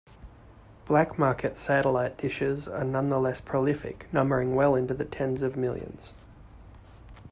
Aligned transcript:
Black 0.87 1.19
market 1.19 1.55
satellite 1.55 2.17
dishes 2.17 2.67
are 2.67 2.83
nonetheless 2.83 3.39
prolific, 3.39 4.11
numbering 4.11 4.55
well 4.55 4.73
into 4.73 4.95
the 4.95 5.05
tens 5.05 5.43
of 5.43 5.55
millions. 5.55 6.11